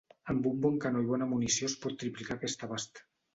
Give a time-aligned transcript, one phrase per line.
[0.31, 3.05] Amb un bon canó i bona munició es pot triplicar aquest abast.